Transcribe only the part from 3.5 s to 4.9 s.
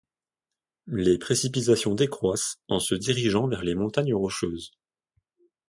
les montagnes Rocheuses.